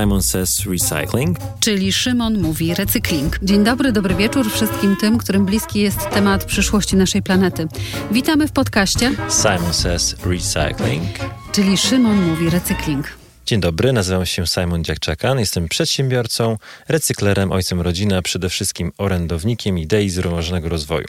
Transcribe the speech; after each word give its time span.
Simon 0.00 0.22
Says 0.22 0.66
Recycling. 0.66 1.38
Czyli 1.60 1.92
Szymon 1.92 2.42
mówi 2.42 2.74
recykling. 2.74 3.38
Dzień 3.42 3.64
dobry, 3.64 3.92
dobry 3.92 4.14
wieczór 4.14 4.50
wszystkim 4.50 4.96
tym, 4.96 5.18
którym 5.18 5.46
bliski 5.46 5.80
jest 5.80 6.10
temat 6.10 6.44
przyszłości 6.44 6.96
naszej 6.96 7.22
planety. 7.22 7.68
Witamy 8.10 8.48
w 8.48 8.52
podcaście 8.52 9.10
Simon 9.28 9.74
Says 9.74 10.16
Recycling. 10.24 11.08
Czyli 11.52 11.76
Szymon 11.76 12.22
mówi 12.22 12.50
recykling. 12.50 13.06
Dzień 13.46 13.60
dobry, 13.60 13.92
nazywam 13.92 14.26
się 14.26 14.46
Simon 14.46 14.84
Dziakczakan, 14.84 15.38
jestem 15.38 15.68
przedsiębiorcą, 15.68 16.58
recyklerem, 16.88 17.52
ojcem 17.52 17.80
rodziny, 17.80 18.16
a 18.16 18.22
przede 18.22 18.48
wszystkim 18.48 18.92
orędownikiem 18.98 19.78
idei 19.78 20.10
zrównoważonego 20.10 20.68
rozwoju. 20.68 21.06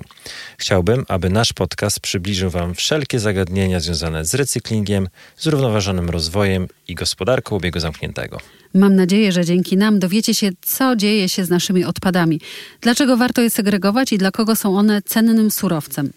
Chciałbym, 0.57 1.05
aby 1.07 1.29
nasz 1.29 1.53
podcast 1.53 1.99
przybliżył 1.99 2.49
Wam 2.49 2.75
wszelkie 2.75 3.19
zagadnienia 3.19 3.79
związane 3.79 4.25
z 4.25 4.33
recyklingiem, 4.33 5.09
zrównoważonym 5.37 6.09
rozwojem 6.09 6.67
i 6.87 6.95
gospodarką 6.95 7.55
obiegu 7.55 7.79
zamkniętego. 7.79 8.37
Mam 8.73 8.95
nadzieję, 8.95 9.31
że 9.31 9.45
dzięki 9.45 9.77
nam 9.77 9.99
dowiecie 9.99 10.33
się, 10.33 10.49
co 10.61 10.95
dzieje 10.95 11.29
się 11.29 11.45
z 11.45 11.49
naszymi 11.49 11.85
odpadami, 11.85 12.41
dlaczego 12.81 13.17
warto 13.17 13.41
je 13.41 13.49
segregować 13.49 14.13
i 14.13 14.17
dla 14.17 14.31
kogo 14.31 14.55
są 14.55 14.77
one 14.77 15.01
cennym 15.01 15.51
surowcem. 15.51 16.09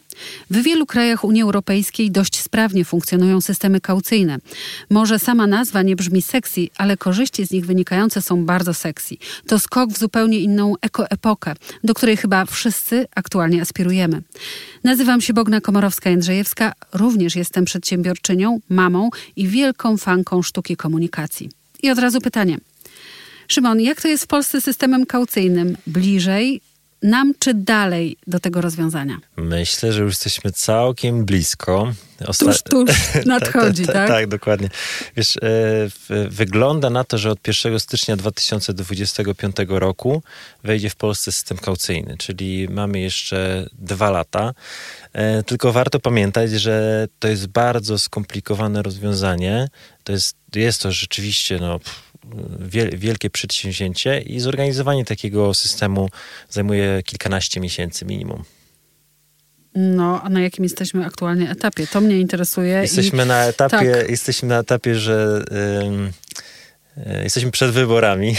W 0.50 0.62
wielu 0.62 0.86
krajach 0.86 1.24
Unii 1.24 1.42
Europejskiej 1.42 2.10
dość 2.10 2.40
sprawnie 2.40 2.84
funkcjonują 2.84 3.40
systemy 3.40 3.80
kaucyjne. 3.80 4.38
Może 4.90 5.18
sama 5.18 5.46
nazwa 5.46 5.82
nie 5.82 5.96
brzmi 5.96 6.22
sexy, 6.22 6.68
ale 6.76 6.96
korzyści 6.96 7.46
z 7.46 7.50
nich 7.50 7.66
wynikające 7.66 8.22
są 8.22 8.44
bardzo 8.44 8.74
sexy. 8.74 9.14
To 9.46 9.58
skok 9.58 9.90
w 9.90 9.98
zupełnie 9.98 10.38
inną 10.38 10.74
ekoepokę, 10.80 11.54
do 11.84 11.94
której 11.94 12.16
chyba 12.16 12.44
wszyscy 12.44 13.06
aktualnie 13.14 13.62
aspirujemy. 13.62 14.22
Nazywam 14.84 15.20
się 15.20 15.32
Bogna 15.32 15.60
Komorowska-Jędrzejewska, 15.60 16.72
również 16.92 17.36
jestem 17.36 17.64
przedsiębiorczynią, 17.64 18.60
mamą 18.68 19.10
i 19.36 19.48
wielką 19.48 19.96
fanką 19.96 20.42
sztuki 20.42 20.76
komunikacji. 20.76 21.65
I 21.86 21.90
od 21.90 21.98
razu 21.98 22.20
pytanie. 22.20 22.58
Szymon, 23.48 23.80
jak 23.80 24.00
to 24.00 24.08
jest 24.08 24.24
w 24.24 24.26
Polsce 24.26 24.60
systemem 24.60 25.06
kaucyjnym? 25.06 25.76
Bliżej 25.86 26.60
nam 27.02 27.32
czy 27.38 27.54
dalej 27.54 28.16
do 28.26 28.40
tego 28.40 28.60
rozwiązania? 28.60 29.18
Myślę, 29.36 29.92
że 29.92 30.02
już 30.02 30.12
jesteśmy 30.12 30.52
całkiem 30.52 31.24
blisko. 31.24 31.92
Osta... 32.26 32.44
Tuż, 32.44 32.62
tuż 32.62 32.90
nadchodzi, 33.26 33.86
tak? 33.86 34.08
Tak, 34.08 34.26
dokładnie. 34.26 34.68
Wiesz, 35.16 35.36
e, 35.36 36.28
wygląda 36.28 36.90
na 36.90 37.04
to, 37.04 37.18
że 37.18 37.30
od 37.30 37.48
1 37.48 37.80
stycznia 37.80 38.16
2025 38.16 39.56
roku 39.68 40.22
wejdzie 40.64 40.90
w 40.90 40.96
Polsce 40.96 41.32
system 41.32 41.58
kaucyjny, 41.58 42.16
czyli 42.18 42.68
mamy 42.68 43.00
jeszcze 43.00 43.66
dwa 43.72 44.10
lata. 44.10 44.54
E, 45.12 45.42
tylko 45.42 45.72
warto 45.72 46.00
pamiętać, 46.00 46.50
że 46.50 47.06
to 47.18 47.28
jest 47.28 47.46
bardzo 47.46 47.98
skomplikowane 47.98 48.82
rozwiązanie. 48.82 49.68
To 50.04 50.12
jest, 50.12 50.36
jest 50.54 50.82
to 50.82 50.92
rzeczywiście 50.92 51.58
no, 51.60 51.80
wielkie 52.92 53.30
przedsięwzięcie 53.30 54.20
i 54.20 54.40
zorganizowanie 54.40 55.04
takiego 55.04 55.54
systemu 55.54 56.08
zajmuje 56.50 57.02
kilkanaście 57.02 57.60
miesięcy 57.60 58.04
minimum. 58.04 58.44
No, 59.74 60.22
a 60.22 60.28
na 60.28 60.40
jakim 60.40 60.64
jesteśmy 60.64 61.04
aktualnie 61.04 61.50
etapie? 61.50 61.86
To 61.86 62.00
mnie 62.00 62.20
interesuje. 62.20 62.78
Jesteśmy 62.82 63.24
i... 63.24 63.26
na 63.26 63.44
etapie, 63.44 63.92
tak. 63.92 64.10
jesteśmy 64.10 64.48
na 64.48 64.58
etapie, 64.58 64.94
że 64.94 65.44
y, 66.96 67.22
jesteśmy 67.22 67.50
przed 67.50 67.70
wyborami. 67.70 68.36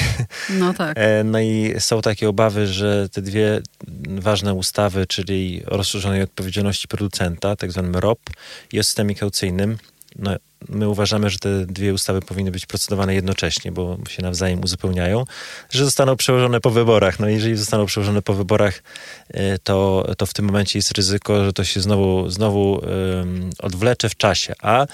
No 0.49 0.73
tak. 0.73 0.97
E, 0.97 1.23
no 1.23 1.39
i 1.39 1.73
są 1.79 2.01
takie 2.01 2.29
obawy, 2.29 2.67
że 2.67 3.09
te 3.09 3.21
dwie 3.21 3.61
ważne 4.07 4.53
ustawy, 4.53 5.05
czyli 5.07 5.63
o 5.65 5.77
rozszerzonej 5.77 6.21
odpowiedzialności 6.21 6.87
producenta, 6.87 7.55
tak 7.55 7.71
zwanym 7.71 7.95
ROP 7.95 8.19
i 8.73 8.79
o 8.79 8.83
systemie 8.83 9.15
kaucyjnym, 9.15 9.77
no, 10.15 10.35
my 10.69 10.89
uważamy, 10.89 11.29
że 11.29 11.37
te 11.37 11.65
dwie 11.65 11.93
ustawy 11.93 12.19
powinny 12.19 12.51
być 12.51 12.65
procedowane 12.65 13.15
jednocześnie, 13.15 13.71
bo 13.71 13.97
się 14.09 14.23
nawzajem 14.23 14.63
uzupełniają, 14.63 15.23
że 15.69 15.85
zostaną 15.85 16.15
przełożone 16.15 16.61
po 16.61 16.69
wyborach. 16.69 17.19
No 17.19 17.29
jeżeli 17.29 17.55
zostaną 17.55 17.85
przełożone 17.85 18.21
po 18.21 18.33
wyborach, 18.33 18.83
e, 19.29 19.59
to, 19.59 20.07
to 20.17 20.25
w 20.25 20.33
tym 20.33 20.45
momencie 20.45 20.79
jest 20.79 20.91
ryzyko, 20.91 21.45
że 21.45 21.53
to 21.53 21.63
się 21.63 21.81
znowu, 21.81 22.29
znowu 22.29 22.81
odwlecze 23.59 24.09
w 24.09 24.15
czasie. 24.15 24.53
A 24.61 24.87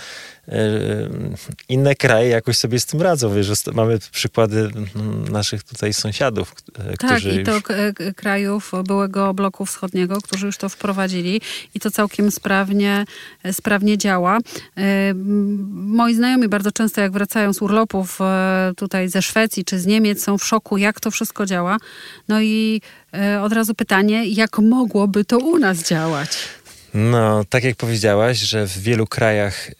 inne 1.69 1.95
kraje 1.95 2.29
jakoś 2.29 2.57
sobie 2.57 2.79
z 2.79 2.85
tym 2.85 3.01
radzą. 3.01 3.33
Wiesz, 3.33 3.51
mamy 3.73 3.99
przykłady 4.11 4.69
naszych 5.31 5.63
tutaj 5.63 5.93
sąsiadów, 5.93 6.53
e, 6.79 6.97
tak, 6.97 6.97
którzy 6.97 7.41
i 7.41 7.43
to 7.43 7.53
już... 7.53 7.63
krajów 8.15 8.71
byłego 8.87 9.33
bloku 9.33 9.65
wschodniego, 9.65 10.21
którzy 10.21 10.45
już 10.45 10.57
to 10.57 10.69
wprowadzili 10.69 11.41
i 11.75 11.79
to 11.79 11.91
całkiem 11.91 12.31
sprawnie, 12.31 13.05
sprawnie 13.51 13.97
działa. 13.97 14.39
Moi 15.71 16.15
znajomi 16.15 16.47
bardzo 16.47 16.71
często 16.71 17.01
jak 17.01 17.11
wracają 17.11 17.53
z 17.53 17.61
urlopów 17.61 18.21
e, 18.21 18.71
tutaj 18.77 19.09
ze 19.09 19.21
Szwecji 19.21 19.65
czy 19.65 19.79
z 19.79 19.85
Niemiec 19.85 20.23
są 20.23 20.37
w 20.37 20.45
szoku, 20.45 20.77
jak 20.77 20.99
to 20.99 21.11
wszystko 21.11 21.45
działa. 21.45 21.77
No 22.27 22.41
i 22.41 22.81
e, 23.13 23.41
od 23.41 23.53
razu 23.53 23.75
pytanie, 23.75 24.25
jak 24.25 24.59
mogłoby 24.59 25.25
to 25.25 25.37
u 25.37 25.57
nas 25.57 25.83
działać? 25.83 26.37
No, 26.93 27.43
tak 27.49 27.63
jak 27.63 27.75
powiedziałaś, 27.75 28.37
że 28.37 28.67
w 28.67 28.77
wielu 28.79 29.07
krajach 29.07 29.69
y, 29.69 29.73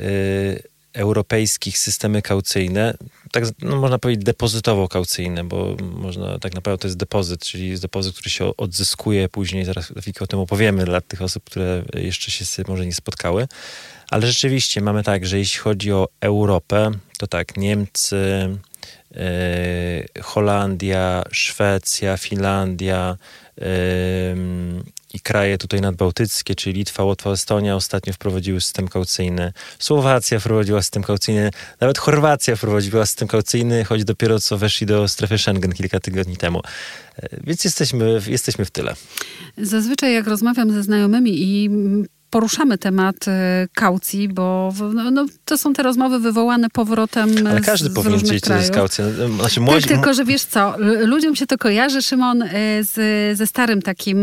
europejskich 0.94 1.78
systemy 1.78 2.22
kaucyjne, 2.22 2.94
tak 3.32 3.44
no, 3.62 3.76
można 3.76 4.00
powiedzieć 4.00 4.26
depozytowo-kaucyjne, 4.26 5.44
bo 5.44 5.76
można, 5.82 6.40
tak 6.40 6.54
naprawdę 6.54 6.82
to 6.82 6.88
jest 6.88 6.98
depozyt, 6.98 7.42
czyli 7.42 7.70
jest 7.70 7.82
depozyt, 7.82 8.14
który 8.16 8.30
się 8.30 8.58
odzyskuje 8.58 9.30
później, 9.30 9.66
zaraz 9.66 9.94
o 10.20 10.28
tym 10.28 10.40
opowiemy 10.40 10.86
dla 10.86 11.02
tych 11.02 11.22
osób, 11.22 11.44
które 11.44 11.84
jeszcze 11.94 12.32
się 12.32 12.46
z 12.46 12.56
tym 12.56 12.66
może 12.68 12.86
nie 12.86 12.94
spotkały. 12.94 13.48
Ale 14.10 14.28
rzeczywiście 14.28 14.82
mamy 14.82 15.04
tak, 15.04 15.26
że 15.26 15.38
jeśli 15.38 15.60
chodzi 15.60 15.92
o 15.92 16.08
Europę, 16.22 16.92
to 17.18 17.28
tak, 17.28 17.58
Niemcy, 17.58 18.50
yy, 19.12 19.20
Holandia, 20.24 21.24
Szwecja, 21.32 22.18
Finlandia, 22.18 23.18
i 25.14 25.20
kraje 25.20 25.58
tutaj 25.58 25.82
nadbałtyckie, 25.82 26.56
czyli 26.56 26.76
Litwa, 26.76 27.04
Łotwa, 27.04 27.32
Estonia 27.32 27.76
ostatnio 27.76 28.14
wprowadziły 28.14 28.62
system 28.62 28.88
kaucyjny. 28.88 29.54
Słowacja 29.80 30.40
wprowadziła 30.40 30.82
system 30.82 31.04
kaucyjny, 31.04 31.52
nawet 31.80 31.98
Chorwacja 31.98 32.56
wprowadziła 32.56 33.06
system 33.06 33.28
kaucyjny, 33.28 33.86
choć 33.86 34.04
dopiero 34.04 34.40
co 34.40 34.58
weszli 34.58 34.88
do 34.88 35.08
strefy 35.08 35.38
Schengen 35.38 35.72
kilka 35.72 36.00
tygodni 36.00 36.38
temu. 36.38 36.62
E, 37.18 37.30
więc 37.44 37.64
jesteśmy, 37.64 38.22
jesteśmy 38.28 38.66
w 38.66 38.72
tyle. 38.72 38.96
Zazwyczaj 39.58 40.14
jak 40.14 40.28
rozmawiam 40.28 40.72
ze 40.72 40.84
znajomymi 40.84 41.32
i 41.42 41.70
poruszamy 42.34 42.78
temat 42.78 43.28
e, 43.28 43.68
kaucji, 43.74 44.28
bo 44.28 44.74
no, 44.94 45.12
no, 45.12 45.26
to 45.46 45.58
są 45.58 45.74
te 45.74 45.84
rozmowy 45.84 46.20
wywołane 46.20 46.70
powrotem 46.70 47.48
Ale 47.48 47.62
każdy 47.62 47.90
z, 47.90 47.94
powinien 47.94 48.20
wiedzieć, 48.20 48.44
co 48.44 48.56
jest 48.56 48.72
kaucja. 48.72 49.06
Znaczy, 49.40 49.62
młodzi... 49.62 49.88
Tak, 49.88 49.98
tylko 49.98 50.14
że 50.14 50.26
wiesz 50.26 50.46
co, 50.46 50.76
ludziom 51.06 51.36
się 51.36 51.46
to 51.46 51.58
kojarzy, 51.58 52.02
Szymon, 52.02 52.42
e, 52.42 52.48
z, 52.84 53.38
ze 53.38 53.48
starym 53.48 53.82
takim... 53.82 54.18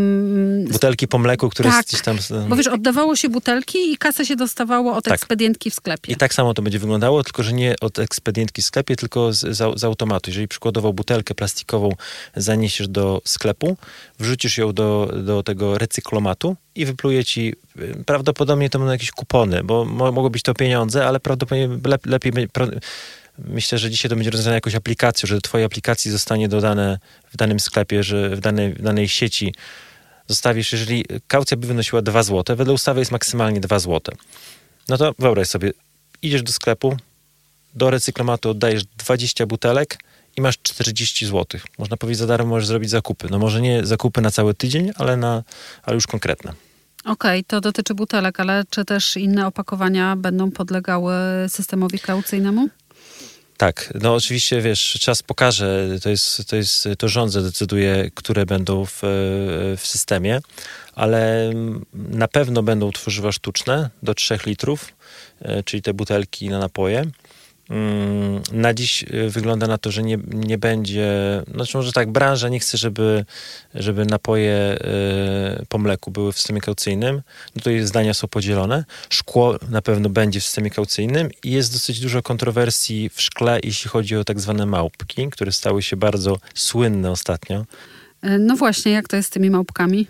Butelki 0.70 1.08
po 1.08 1.18
mleku, 1.18 1.48
które 1.48 1.70
tak, 1.70 1.86
gdzieś 1.86 2.02
tam... 2.02 2.16
Bo 2.48 2.56
wiesz, 2.56 2.66
oddawało 2.66 3.16
się 3.16 3.28
butelki 3.28 3.92
i 3.92 3.96
kasę 3.96 4.26
się 4.26 4.36
dostawało 4.36 4.96
od 4.96 5.04
tak. 5.04 5.14
ekspedientki 5.14 5.70
w 5.70 5.74
sklepie. 5.74 6.12
I 6.12 6.16
tak 6.16 6.34
samo 6.34 6.54
to 6.54 6.62
będzie 6.62 6.78
wyglądało, 6.78 7.24
tylko 7.24 7.42
że 7.42 7.52
nie 7.52 7.74
od 7.80 7.98
ekspedientki 7.98 8.62
w 8.62 8.64
sklepie, 8.64 8.96
tylko 8.96 9.32
z, 9.32 9.40
z, 9.40 9.80
z 9.80 9.84
automatu. 9.84 10.30
Jeżeli 10.30 10.48
przykładowo 10.48 10.92
butelkę 10.92 11.34
plastikową 11.34 11.92
zaniesiesz 12.36 12.88
do 12.88 13.22
sklepu, 13.24 13.76
wrzucisz 14.20 14.58
ją 14.58 14.72
do, 14.72 15.12
do 15.24 15.42
tego 15.42 15.78
recyklomatu 15.78 16.56
i 16.74 16.86
wypluje 16.86 17.24
ci, 17.24 17.54
y, 17.80 18.04
prawdopodobnie 18.06 18.70
to 18.70 18.78
będą 18.78 18.92
jakieś 18.92 19.10
kupony, 19.10 19.64
bo 19.64 19.84
mogą 19.84 20.28
być 20.28 20.42
to 20.42 20.54
pieniądze, 20.54 21.06
ale 21.06 21.20
prawdopodobnie 21.20 21.68
lep, 21.84 22.06
lepiej 22.06 22.32
myślę, 23.38 23.78
że 23.78 23.90
dzisiaj 23.90 24.08
to 24.08 24.16
będzie 24.16 24.30
rozwiązane 24.30 24.54
jakąś 24.54 24.74
aplikacją, 24.74 25.26
że 25.26 25.34
do 25.34 25.40
twojej 25.40 25.64
aplikacji 25.64 26.10
zostanie 26.10 26.48
dodane 26.48 26.98
w 27.32 27.36
danym 27.36 27.60
sklepie, 27.60 28.02
że 28.02 28.36
w 28.36 28.40
danej, 28.40 28.74
w 28.74 28.82
danej 28.82 29.08
sieci 29.08 29.54
zostawisz, 30.28 30.72
jeżeli 30.72 31.04
kaucja 31.28 31.56
by 31.56 31.66
wynosiła 31.66 32.02
2 32.02 32.22
zł, 32.22 32.56
wedle 32.56 32.74
ustawy 32.74 33.00
jest 33.00 33.12
maksymalnie 33.12 33.60
2 33.60 33.78
zł. 33.78 34.14
No 34.88 34.96
to 34.96 35.14
wyobraź 35.18 35.48
sobie, 35.48 35.72
idziesz 36.22 36.42
do 36.42 36.52
sklepu, 36.52 36.96
do 37.74 37.90
recyklomatu 37.90 38.50
oddajesz 38.50 38.84
20 38.84 39.46
butelek, 39.46 39.98
i 40.36 40.40
masz 40.40 40.58
40 40.62 41.26
zł. 41.26 41.60
Można 41.78 41.96
powiedzieć, 41.96 42.18
za 42.18 42.26
darmo 42.26 42.50
możesz 42.50 42.66
zrobić 42.66 42.90
zakupy. 42.90 43.28
No 43.30 43.38
może 43.38 43.60
nie 43.60 43.86
zakupy 43.86 44.20
na 44.20 44.30
cały 44.30 44.54
tydzień, 44.54 44.90
ale, 44.96 45.16
na, 45.16 45.42
ale 45.82 45.94
już 45.94 46.06
konkretne. 46.06 46.52
Okej, 47.04 47.12
okay, 47.12 47.44
to 47.46 47.60
dotyczy 47.60 47.94
butelek, 47.94 48.40
ale 48.40 48.64
czy 48.70 48.84
też 48.84 49.16
inne 49.16 49.46
opakowania 49.46 50.16
będą 50.16 50.50
podlegały 50.50 51.14
systemowi 51.48 51.98
kaucyjnemu? 51.98 52.68
Tak, 53.56 53.92
no 54.00 54.14
oczywiście 54.14 54.60
wiesz, 54.60 54.98
czas 55.00 55.22
pokaże, 55.22 55.88
to 56.02 56.10
jest, 56.10 56.48
to 56.48 56.56
jest, 56.56 56.88
to 56.98 57.08
rząd 57.08 57.32
zadecyduje, 57.32 58.10
które 58.14 58.46
będą 58.46 58.84
w, 58.86 58.98
w 59.76 59.82
systemie, 59.82 60.40
ale 60.94 61.52
na 61.94 62.28
pewno 62.28 62.62
będą 62.62 62.92
tworzywa 62.92 63.32
sztuczne 63.32 63.90
do 64.02 64.14
3 64.14 64.38
litrów, 64.46 64.92
e, 65.40 65.62
czyli 65.62 65.82
te 65.82 65.94
butelki 65.94 66.48
na 66.48 66.58
napoje 66.58 67.04
na 68.52 68.74
dziś 68.74 69.02
y, 69.02 69.30
wygląda 69.30 69.66
na 69.66 69.78
to, 69.78 69.90
że 69.90 70.02
nie, 70.02 70.18
nie 70.34 70.58
będzie, 70.58 71.08
znaczy 71.54 71.76
może 71.76 71.92
tak, 71.92 72.12
branża 72.12 72.48
nie 72.48 72.60
chce, 72.60 72.78
żeby, 72.78 73.24
żeby 73.74 74.06
napoje 74.06 74.78
y, 75.62 75.66
po 75.66 75.78
mleku 75.78 76.10
były 76.10 76.32
w 76.32 76.36
systemie 76.36 76.60
kaucyjnym. 76.60 77.16
No 77.16 77.58
tutaj 77.58 77.80
zdania 77.80 78.14
są 78.14 78.28
podzielone. 78.28 78.84
Szkło 79.10 79.58
na 79.68 79.82
pewno 79.82 80.08
będzie 80.08 80.40
w 80.40 80.44
systemie 80.44 80.70
kaucyjnym 80.70 81.28
i 81.44 81.50
jest 81.50 81.72
dosyć 81.72 82.00
dużo 82.00 82.22
kontrowersji 82.22 83.10
w 83.14 83.20
szkle, 83.20 83.60
jeśli 83.64 83.90
chodzi 83.90 84.16
o 84.16 84.24
tak 84.24 84.40
zwane 84.40 84.66
małpki, 84.66 85.28
które 85.30 85.52
stały 85.52 85.82
się 85.82 85.96
bardzo 85.96 86.38
słynne 86.54 87.10
ostatnio. 87.10 87.64
E, 88.22 88.38
no 88.38 88.56
właśnie, 88.56 88.92
jak 88.92 89.08
to 89.08 89.16
jest 89.16 89.28
z 89.28 89.32
tymi 89.32 89.50
małpkami? 89.50 90.06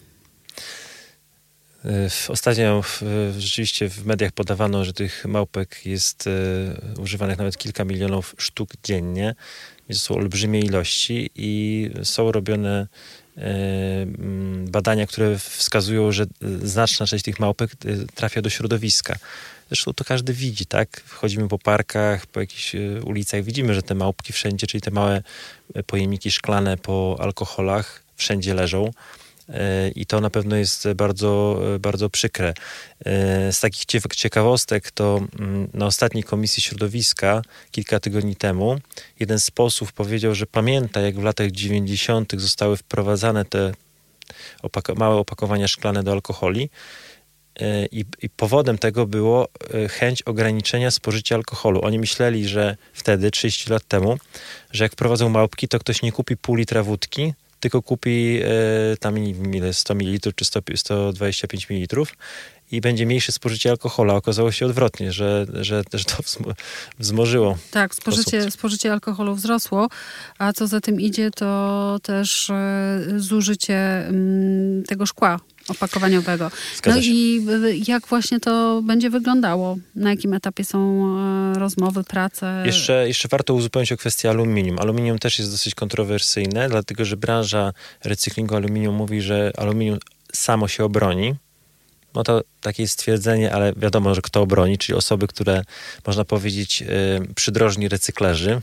Ostatnio 2.29 2.83
rzeczywiście 3.39 3.89
w 3.89 4.07
mediach 4.07 4.33
podawano, 4.33 4.85
że 4.85 4.93
tych 4.93 5.25
małpek 5.25 5.87
jest 5.87 6.27
e, 6.27 7.01
używanych 7.01 7.39
nawet 7.39 7.59
kilka 7.59 7.85
milionów 7.85 8.35
sztuk 8.39 8.71
dziennie. 8.85 9.35
To 9.89 9.95
są 9.95 10.15
olbrzymie 10.15 10.61
ilości 10.61 11.31
i 11.35 11.91
są 12.03 12.33
robione 12.33 12.87
e, 13.37 13.43
badania, 14.71 15.07
które 15.07 15.39
wskazują, 15.39 16.13
że 16.13 16.27
znaczna 16.63 17.07
część 17.07 17.25
tych 17.25 17.41
małpek 17.41 17.71
e, 17.73 17.77
trafia 18.15 18.43
do 18.43 18.51
środowiska. 18.51 19.17
Zresztą 19.69 19.93
to 19.93 20.05
każdy 20.05 20.33
widzi, 20.33 20.67
tak? 20.67 21.03
Wchodzimy 21.05 21.49
po 21.49 21.59
parkach, 21.59 22.27
po 22.27 22.41
jakichś 22.41 22.73
ulicach, 23.05 23.43
widzimy, 23.43 23.75
że 23.75 23.83
te 23.83 23.95
małpki 23.95 24.33
wszędzie, 24.33 24.67
czyli 24.67 24.81
te 24.81 24.91
małe 24.91 25.23
pojemniki 25.87 26.31
szklane 26.31 26.77
po 26.77 27.17
alkoholach 27.21 28.03
wszędzie 28.17 28.55
leżą. 28.55 28.91
E, 29.55 29.89
i 29.89 30.07
to 30.07 30.21
na 30.21 30.31
pewno 30.31 30.57
jest 30.57 30.89
bardzo, 30.93 31.61
bardzo 31.81 32.11
przykre. 32.11 32.55
E, 33.05 33.53
z 33.53 33.61
takich 33.61 33.85
ciekawostek 34.17 34.91
to 34.91 35.21
mm, 35.39 35.69
na 35.75 35.87
ostatniej 35.87 36.25
Komisji 36.25 36.63
Środowiska 36.63 37.43
kilka 37.71 38.01
tygodni 38.01 38.37
temu 38.37 38.79
jeden 39.21 39.39
z 39.39 39.51
posłów 39.51 39.93
powiedział, 39.93 40.35
że 40.35 40.47
pamięta 40.47 41.01
jak 41.01 41.21
w 41.21 41.23
latach 41.23 41.51
90. 41.51 42.33
zostały 42.37 42.77
wprowadzane 42.77 43.45
te 43.45 43.73
opako 44.63 44.95
małe 44.95 45.17
opakowania 45.17 45.69
szklane 45.69 46.03
do 46.03 46.13
alkoholi 46.13 46.71
e, 47.61 47.87
i, 47.87 48.05
I, 48.23 48.29
powodem 48.29 48.79
tego 48.79 49.07
było 49.07 49.49
chęć 49.91 50.23
ograniczenia 50.23 50.91
spożycia 50.91 51.35
alkoholu. 51.35 51.81
Oni 51.85 51.99
myśleli, 51.99 52.49
że 52.49 52.77
wtedy, 52.93 53.31
30 53.31 53.71
lat 53.71 53.89
temu, 53.89 54.19
że 54.73 54.85
jak 54.85 54.93
wprowadzą 54.93 55.29
małpki, 55.29 55.69
to 55.69 55.79
ktoś 55.79 56.03
nie 56.03 56.13
kupi 56.13 56.37
pół 56.37 56.55
litra 56.55 56.83
wódki, 56.83 57.33
tylko 57.61 57.83
kupi 57.83 58.41
e, 58.45 58.97
tam 58.97 59.19
ile, 59.55 59.73
100 59.73 59.95
ml 59.95 60.33
czy 60.37 60.45
100, 60.45 60.61
125 60.77 61.71
ml 61.71 62.05
i 62.73 62.81
będzie 62.81 63.07
mniejsze 63.07 63.33
spożycie 63.33 63.71
alkohola. 63.71 64.15
Okazało 64.15 64.53
się 64.53 64.67
odwrotnie, 64.67 65.13
że, 65.13 65.47
że, 65.53 65.83
że 65.93 66.05
to 66.05 66.17
wzmożyło. 66.99 67.59
Tak, 67.71 67.95
spożycie, 67.95 68.51
spożycie 68.51 68.93
alkoholu 68.93 69.35
wzrosło, 69.35 69.89
a 70.39 70.53
co 70.53 70.67
za 70.67 70.81
tym 70.81 71.01
idzie, 71.01 71.31
to 71.31 71.99
też 72.03 72.51
e, 72.51 73.01
zużycie 73.17 74.07
mm, 74.07 74.85
tego 74.85 75.07
szkła 75.07 75.41
opakowaniowego. 75.71 76.51
Zgadza 76.77 76.97
no 76.97 77.03
się. 77.03 77.11
i 77.11 77.45
jak 77.87 78.07
właśnie 78.07 78.41
to 78.41 78.83
będzie 78.83 79.11
wyglądało? 79.11 79.77
Na 79.95 80.11
jakim 80.11 80.35
etapie 80.35 80.65
są 80.65 81.07
e, 81.57 81.59
rozmowy, 81.59 82.05
prace? 82.05 82.63
Jeszcze, 82.67 83.09
jeszcze 83.09 83.29
warto 83.29 83.55
uzupełnić 83.55 83.93
o 83.93 83.97
kwestię 83.97 84.31
aluminium. 84.31 84.79
Aluminium 84.79 85.19
też 85.19 85.39
jest 85.39 85.51
dosyć 85.51 85.75
kontrowersyjne, 85.75 86.69
dlatego 86.69 87.05
że 87.05 87.17
branża 87.17 87.73
recyklingu 88.05 88.57
aluminium 88.57 88.95
mówi, 88.95 89.21
że 89.21 89.53
aluminium 89.57 89.99
samo 90.33 90.69
się 90.69 90.85
obroni. 90.85 91.35
No 92.15 92.23
to 92.23 92.43
takie 92.61 92.83
jest 92.83 92.95
stwierdzenie, 92.95 93.53
ale 93.53 93.73
wiadomo, 93.77 94.15
że 94.15 94.23
kto 94.23 94.43
obroni, 94.43 94.79
czyli 94.79 94.97
osoby, 94.99 95.27
które 95.27 95.63
można 96.07 96.25
powiedzieć 96.25 96.81
yy, 96.81 96.89
przydrożni 97.35 97.89
recyklerzy, 97.89 98.61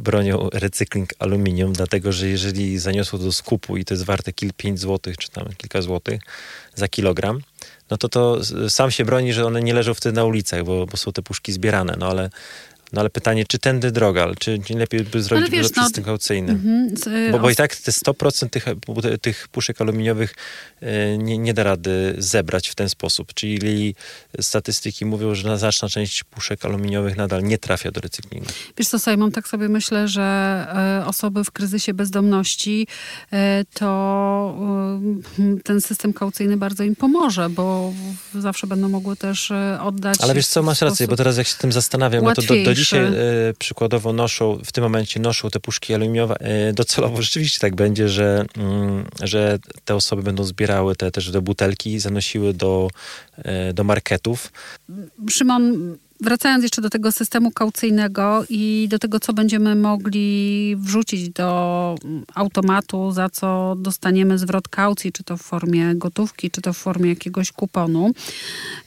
bronią 0.00 0.48
recykling 0.52 1.14
aluminium, 1.18 1.72
dlatego 1.72 2.12
że 2.12 2.28
jeżeli 2.28 2.78
zaniosło 2.78 3.18
do 3.18 3.32
skupu 3.32 3.76
i 3.76 3.84
to 3.84 3.94
jest 3.94 4.04
warte 4.04 4.32
kil 4.32 4.50
5 4.56 4.80
zł, 4.80 5.14
czy 5.18 5.30
tam 5.30 5.48
kilka 5.56 5.82
złotych 5.82 6.20
za 6.74 6.88
kilogram, 6.88 7.40
no 7.90 7.96
to 7.96 8.08
to 8.08 8.40
sam 8.68 8.90
się 8.90 9.04
broni, 9.04 9.32
że 9.32 9.46
one 9.46 9.62
nie 9.62 9.74
leżą 9.74 9.94
wtedy 9.94 10.16
na 10.16 10.24
ulicach, 10.24 10.64
bo, 10.64 10.86
bo 10.86 10.96
są 10.96 11.12
te 11.12 11.22
puszki 11.22 11.52
zbierane, 11.52 11.96
no 11.98 12.06
ale 12.06 12.30
no 12.92 13.00
ale 13.00 13.10
pytanie, 13.10 13.44
czy 13.48 13.58
tędy 13.58 13.90
droga, 13.90 14.26
czy 14.38 14.58
nie 14.70 14.78
lepiej 14.78 15.04
by 15.04 15.22
zrobić 15.22 15.50
wiesz, 15.50 15.66
no, 15.76 15.84
system 15.84 16.04
kaucyjny? 16.04 16.52
Mm 16.52 16.94
-hmm, 16.94 17.32
bo, 17.32 17.38
bo 17.38 17.50
i 17.50 17.56
tak 17.56 17.76
te 17.76 17.92
100% 17.92 18.50
tych, 18.50 18.64
tych 19.20 19.48
puszek 19.48 19.80
aluminiowych 19.80 20.34
e, 20.80 21.18
nie, 21.18 21.38
nie 21.38 21.54
da 21.54 21.62
rady 21.62 22.14
zebrać 22.18 22.68
w 22.68 22.74
ten 22.74 22.88
sposób. 22.88 23.34
Czyli 23.34 23.94
statystyki 24.40 25.06
mówią, 25.06 25.34
że 25.34 25.58
znaczna 25.58 25.88
część 25.88 26.24
puszek 26.24 26.64
aluminiowych 26.64 27.16
nadal 27.16 27.42
nie 27.42 27.58
trafia 27.58 27.90
do 27.90 28.00
recyklingu. 28.00 28.50
Wiesz 28.78 28.88
co, 28.88 28.98
Simon, 28.98 29.32
tak 29.32 29.48
sobie 29.48 29.68
myślę, 29.68 30.08
że 30.08 30.22
e, 31.02 31.06
osoby 31.06 31.44
w 31.44 31.50
kryzysie 31.50 31.94
bezdomności 31.94 32.86
e, 33.32 33.64
to 33.74 33.90
ten 35.64 35.80
system 35.80 36.12
kaucyjny 36.12 36.56
bardzo 36.56 36.84
im 36.84 36.96
pomoże, 36.96 37.50
bo 37.50 37.92
zawsze 38.34 38.66
będą 38.66 38.88
mogły 38.88 39.16
też 39.16 39.52
oddać... 39.80 40.18
Ale 40.20 40.34
wiesz 40.34 40.46
co, 40.46 40.62
masz 40.62 40.80
rację, 40.80 41.08
bo 41.08 41.16
teraz 41.16 41.36
jak 41.36 41.46
się 41.46 41.56
tym 41.56 41.72
zastanawiam, 41.72 42.24
no 42.24 42.34
to 42.34 42.42
do, 42.42 42.64
do 42.64 42.74
dzisiaj 42.84 43.04
e, 43.04 43.12
przykładowo 43.58 44.12
noszą, 44.12 44.58
w 44.64 44.72
tym 44.72 44.84
momencie 44.84 45.20
noszą 45.20 45.50
te 45.50 45.60
puszki 45.60 45.94
aluminiowe. 45.94 46.36
E, 46.40 46.72
docelowo 46.72 47.22
rzeczywiście 47.22 47.58
tak 47.60 47.74
będzie, 47.74 48.08
że, 48.08 48.44
mm, 48.56 49.04
że 49.22 49.58
te 49.84 49.94
osoby 49.94 50.22
będą 50.22 50.44
zbierały 50.44 50.96
te 50.96 51.10
też 51.10 51.30
do 51.30 51.42
butelki, 51.42 52.00
zanosiły 52.00 52.54
do, 52.54 52.90
e, 53.38 53.72
do 53.72 53.84
marketów. 53.84 54.52
Szymon, 55.30 55.96
Wracając 56.22 56.62
jeszcze 56.62 56.82
do 56.82 56.90
tego 56.90 57.12
systemu 57.12 57.50
kaucyjnego 57.50 58.44
i 58.48 58.86
do 58.90 58.98
tego, 58.98 59.20
co 59.20 59.32
będziemy 59.32 59.74
mogli 59.74 60.76
wrzucić 60.78 61.30
do 61.30 61.94
automatu, 62.34 63.12
za 63.12 63.28
co 63.28 63.76
dostaniemy 63.78 64.38
zwrot 64.38 64.68
kaucji, 64.68 65.12
czy 65.12 65.24
to 65.24 65.36
w 65.36 65.42
formie 65.42 65.94
gotówki, 65.94 66.50
czy 66.50 66.62
to 66.62 66.72
w 66.72 66.76
formie 66.76 67.10
jakiegoś 67.10 67.52
kuponu, 67.52 68.10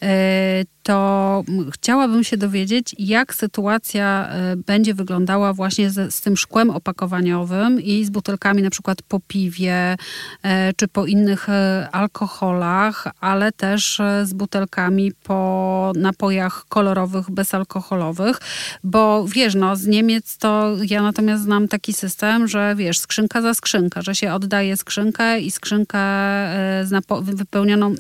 e, 0.02 0.64
to 0.84 1.44
chciałabym 1.74 2.24
się 2.24 2.38
dowiedzieć, 2.38 2.96
jak 3.00 3.36
sytuacja 3.36 4.30
e, 4.30 4.56
będzie 4.56 4.94
wyglądała 4.94 5.54
właśnie 5.54 5.90
z, 5.90 6.16
z 6.16 6.22
tym 6.22 6.38
szkłem 6.38 6.70
opakowaniowym 6.70 7.82
i 7.82 8.06
z 8.06 8.10
butelkami 8.10 8.62
na 8.62 8.70
przykład 8.70 9.02
po 9.02 9.20
piwie, 9.28 9.96
e, 10.44 10.74
czy 10.74 10.88
po 10.88 11.06
innych 11.06 11.48
alkoholach, 11.92 13.08
ale 13.20 13.52
też 13.52 14.02
z 14.24 14.34
butelkami 14.34 15.12
po 15.24 15.92
napojach 15.96 16.66
kolorowych 16.70 17.23
bezalkoholowych, 17.32 18.38
bo 18.84 19.26
wiesz, 19.28 19.56
no 19.56 19.76
z 19.76 19.88
Niemiec 19.88 20.38
to 20.38 20.76
ja 20.90 21.02
natomiast 21.02 21.44
znam 21.44 21.68
taki 21.68 21.94
system, 21.94 22.48
że 22.48 22.76
wiesz, 22.78 23.00
skrzynka 23.00 23.42
za 23.42 23.54
skrzynkę, 23.54 24.02
że 24.02 24.16
się 24.16 24.34
oddaje 24.34 24.78
skrzynkę 24.78 25.40
i 25.40 25.52
skrzynkę 25.52 26.00
e, 26.00 26.86
z 26.86 27.06
wypełnioną 27.22 27.96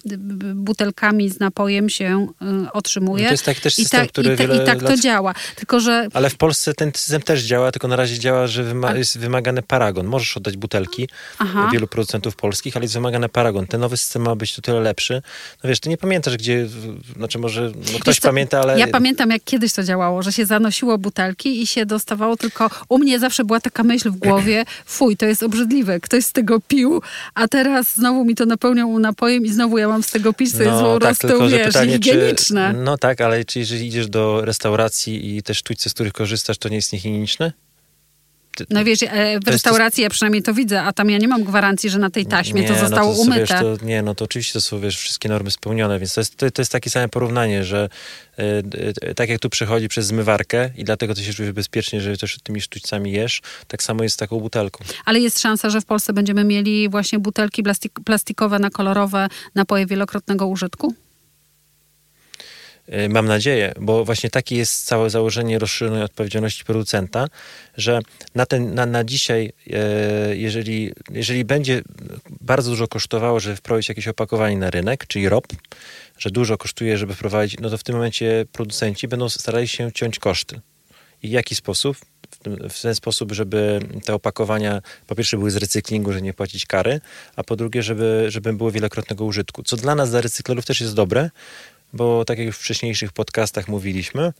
butelkami 0.55 1.29
z 1.29 1.39
napojem 1.39 1.89
się 1.89 2.27
e, 2.41 2.71
otrzymuje. 2.71 3.23
No 3.23 3.29
to 3.29 3.33
jest 3.33 3.45
tak 3.45 3.59
też 3.59 3.75
system, 3.75 4.03
I, 4.03 4.03
ta, 4.03 4.09
który 4.09 4.33
i, 4.33 4.37
ta, 4.37 4.43
i 4.43 4.65
tak 4.65 4.81
lat... 4.81 4.91
to 4.91 4.97
działa. 4.97 5.33
Tylko, 5.55 5.79
że... 5.79 6.07
Ale 6.13 6.29
w 6.29 6.35
Polsce 6.35 6.73
ten 6.73 6.91
system 6.95 7.21
też 7.21 7.43
działa, 7.43 7.71
tylko 7.71 7.87
na 7.87 7.95
razie 7.95 8.19
działa, 8.19 8.47
że 8.47 8.63
wyma 8.63 8.95
jest 8.95 9.17
wymagany 9.17 9.61
paragon. 9.61 10.05
Możesz 10.05 10.37
oddać 10.37 10.57
butelki 10.57 11.09
Aha. 11.39 11.69
wielu 11.73 11.87
producentów 11.87 12.35
polskich, 12.35 12.75
ale 12.75 12.85
jest 12.85 12.93
wymagany 12.93 13.29
paragon. 13.29 13.67
Ten 13.67 13.81
nowy 13.81 13.97
system 13.97 14.21
ma 14.21 14.35
być 14.35 14.59
o 14.59 14.61
tyle 14.61 14.79
lepszy. 14.79 15.21
No 15.63 15.67
wiesz, 15.67 15.79
ty 15.79 15.89
nie 15.89 15.97
pamiętasz, 15.97 16.37
gdzie, 16.37 16.67
znaczy 17.17 17.39
może 17.39 17.71
no 17.93 17.99
ktoś 17.99 18.19
pamięta, 18.19 18.61
ale... 18.61 18.79
Ja 18.79 18.87
pamiętam 19.15 19.29
jak 19.29 19.43
kiedyś 19.43 19.73
to 19.73 19.83
działało, 19.83 20.23
że 20.23 20.31
się 20.31 20.45
zanosiło 20.45 20.97
butelki 20.97 21.61
i 21.61 21.67
się 21.67 21.85
dostawało 21.85 22.37
tylko... 22.37 22.69
U 22.89 22.99
mnie 22.99 23.19
zawsze 23.19 23.43
była 23.43 23.59
taka 23.59 23.83
myśl 23.83 24.11
w 24.11 24.15
głowie, 24.15 24.65
fuj, 24.85 25.17
to 25.17 25.25
jest 25.25 25.43
obrzydliwe, 25.43 25.99
ktoś 25.99 26.25
z 26.25 26.31
tego 26.31 26.59
pił, 26.67 27.01
a 27.33 27.47
teraz 27.47 27.95
znowu 27.95 28.25
mi 28.25 28.35
to 28.35 28.45
napełnią 28.45 28.99
napojem 28.99 29.45
i 29.45 29.49
znowu 29.49 29.77
ja 29.77 29.87
mam 29.87 30.03
z 30.03 30.11
tego 30.11 30.33
pić, 30.33 30.51
co 30.51 30.57
no, 30.57 30.63
jest 30.63 30.81
po 30.81 30.93
tak, 30.93 31.01
prostu, 31.01 31.27
tylko, 31.27 31.47
wiesz, 31.47 31.67
pytanie, 31.67 31.93
higieniczne. 31.93 32.73
Czy, 32.73 32.79
no 32.83 32.97
tak, 32.97 33.21
ale 33.21 33.45
czy 33.45 33.59
jeżeli 33.59 33.87
idziesz 33.87 34.07
do 34.07 34.45
restauracji 34.45 35.37
i 35.37 35.43
te 35.43 35.53
sztućce, 35.55 35.89
z 35.89 35.93
których 35.93 36.13
korzystasz, 36.13 36.57
to 36.57 36.69
nie 36.69 36.75
jest 36.75 36.93
niehigieniczne? 36.93 37.53
No 38.69 38.83
wiesz, 38.83 39.03
e, 39.03 39.39
w 39.39 39.47
restauracji 39.47 40.03
ja 40.03 40.09
przynajmniej 40.09 40.43
to 40.43 40.53
widzę, 40.53 40.81
a 40.81 40.93
tam 40.93 41.09
ja 41.09 41.17
nie 41.17 41.27
mam 41.27 41.43
gwarancji, 41.43 41.89
że 41.89 41.99
na 41.99 42.09
tej 42.09 42.25
taśmie 42.25 42.61
nie, 42.61 42.67
to 42.67 42.75
zostało 42.75 43.09
no 43.09 43.15
to, 43.15 43.21
umyte. 43.21 43.39
Wiesz, 43.39 43.49
to, 43.49 43.85
nie, 43.85 44.01
no 44.01 44.15
to 44.15 44.25
oczywiście 44.25 44.53
to 44.53 44.61
są 44.61 44.79
wiesz, 44.79 44.97
wszystkie 44.97 45.29
normy 45.29 45.51
spełnione, 45.51 45.99
więc 45.99 46.13
to 46.13 46.21
jest, 46.21 46.35
to, 46.35 46.51
to 46.51 46.61
jest 46.61 46.71
takie 46.71 46.89
same 46.89 47.09
porównanie, 47.09 47.63
że 47.63 47.89
y, 48.39 48.43
y, 49.09 49.15
tak 49.15 49.29
jak 49.29 49.39
tu 49.39 49.49
przechodzi 49.49 49.87
przez 49.87 50.05
zmywarkę 50.05 50.69
i 50.77 50.83
dlatego 50.83 51.15
ty 51.15 51.23
się 51.23 51.33
czujesz 51.33 51.51
bezpiecznie, 51.51 52.01
że 52.01 52.17
też 52.17 52.37
tymi 52.43 52.61
sztućcami 52.61 53.11
jesz, 53.11 53.41
tak 53.67 53.83
samo 53.83 54.03
jest 54.03 54.15
z 54.15 54.17
taką 54.17 54.39
butelką. 54.39 54.83
Ale 55.05 55.19
jest 55.19 55.39
szansa, 55.39 55.69
że 55.69 55.81
w 55.81 55.85
Polsce 55.85 56.13
będziemy 56.13 56.43
mieli 56.43 56.89
właśnie 56.89 57.19
butelki 57.19 57.63
plastik 57.63 57.99
plastikowe 58.05 58.59
na 58.59 58.69
kolorowe 58.69 59.27
napoje 59.55 59.85
wielokrotnego 59.85 60.47
użytku? 60.47 60.93
Y, 62.89 63.09
mam 63.09 63.25
nadzieję, 63.25 63.73
bo 63.79 64.05
właśnie 64.05 64.29
takie 64.29 64.55
jest 64.55 64.85
całe 64.85 65.09
założenie 65.09 65.59
rozszerzonej 65.59 66.03
odpowiedzialności 66.03 66.65
producenta, 66.65 67.27
że 67.77 67.99
na, 68.35 68.45
ten, 68.45 68.73
na, 68.73 68.85
na 68.85 69.03
dzisiaj, 69.03 69.53
e, 69.73 70.35
jeżeli, 70.35 70.93
jeżeli 71.11 71.45
będzie 71.45 71.81
bardzo 72.41 72.69
dużo 72.69 72.87
kosztowało, 72.87 73.39
żeby 73.39 73.55
wprowadzić 73.55 73.89
jakieś 73.89 74.07
opakowanie 74.07 74.57
na 74.57 74.69
rynek, 74.69 75.07
czyli 75.07 75.29
ROP, 75.29 75.47
że 76.17 76.29
dużo 76.29 76.57
kosztuje, 76.57 76.97
żeby 76.97 77.15
wprowadzić, 77.15 77.59
no 77.59 77.69
to 77.69 77.77
w 77.77 77.83
tym 77.83 77.95
momencie 77.95 78.45
producenci 78.51 79.07
będą 79.07 79.29
starali 79.29 79.67
się 79.67 79.91
ciąć 79.91 80.19
koszty. 80.19 80.61
I 81.23 81.27
w 81.27 81.31
jaki 81.31 81.55
sposób? 81.55 81.97
w 82.69 82.81
ten 82.81 82.95
sposób, 82.95 83.31
żeby 83.31 83.79
te 84.05 84.13
opakowania 84.13 84.81
po 85.07 85.15
pierwsze 85.15 85.37
były 85.37 85.51
z 85.51 85.55
recyklingu, 85.55 86.13
że 86.13 86.21
nie 86.21 86.33
płacić 86.33 86.65
kary, 86.65 87.01
a 87.35 87.43
po 87.43 87.55
drugie, 87.55 87.83
żeby, 87.83 88.25
żeby 88.27 88.53
były 88.53 88.71
wielokrotnego 88.71 89.25
użytku. 89.25 89.63
Co 89.63 89.77
dla 89.77 89.95
nas, 89.95 90.09
dla 90.09 90.21
recyklerów 90.21 90.65
też 90.65 90.81
jest 90.81 90.93
dobre, 90.93 91.29
bo 91.93 92.25
tak 92.25 92.37
jak 92.37 92.47
już 92.47 92.57
w 92.57 92.59
wcześniejszych 92.59 93.11
podcastach 93.11 93.67
mówiliśmy, 93.67 94.33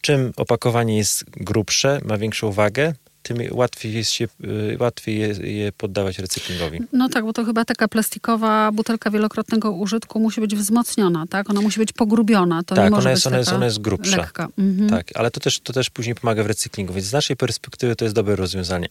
czym 0.00 0.32
opakowanie 0.36 0.96
jest 0.96 1.24
grubsze, 1.30 2.00
ma 2.04 2.18
większą 2.18 2.52
wagę, 2.52 2.94
tym 3.22 3.38
łatwiej 3.50 3.92
jest 3.92 4.10
się, 4.10 4.28
y, 4.44 4.76
łatwiej 4.80 5.18
je, 5.18 5.28
je 5.28 5.72
poddawać 5.72 6.18
recyklingowi. 6.18 6.80
No 6.92 7.08
tak, 7.08 7.24
bo 7.24 7.32
to 7.32 7.44
chyba 7.44 7.64
taka 7.64 7.88
plastikowa 7.88 8.72
butelka 8.72 9.10
wielokrotnego 9.10 9.72
użytku 9.72 10.20
musi 10.20 10.40
być 10.40 10.56
wzmocniona, 10.56 11.24
tak? 11.30 11.50
Ona 11.50 11.60
musi 11.60 11.80
być 11.80 11.92
pogrubiona. 11.92 12.62
To 12.62 12.74
tak, 12.74 12.84
nie 12.84 12.90
może 12.90 13.02
ona, 13.02 13.10
jest, 13.10 13.22
być 13.22 13.26
ona, 13.26 13.38
jest, 13.38 13.52
ona 13.52 13.64
jest 13.64 13.78
grubsza. 13.78 14.16
Lekka. 14.16 14.48
Mhm. 14.58 14.90
Tak, 14.90 15.06
ale 15.14 15.30
to 15.30 15.40
też, 15.40 15.60
to 15.60 15.72
też 15.72 15.90
później 15.90 16.14
pomaga 16.14 16.42
w 16.42 16.46
recyklingu, 16.46 16.92
więc 16.92 17.06
z 17.06 17.12
naszej 17.12 17.36
perspektywy 17.36 17.96
to 17.96 18.04
jest 18.04 18.14
dobre 18.14 18.36
rozwiązanie. 18.36 18.88